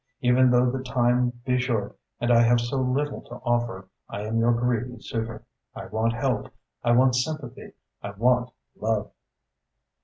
[0.21, 4.39] Even though the time be short and I have so little to offer, I am
[4.39, 5.45] your greedy suitor.
[5.75, 6.51] I want help,
[6.83, 9.11] I want sympathy, I want love."